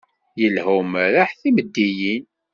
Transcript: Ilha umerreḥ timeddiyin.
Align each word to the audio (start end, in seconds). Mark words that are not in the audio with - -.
Ilha 0.45 0.63
umerreḥ 0.79 1.29
timeddiyin. 1.41 2.25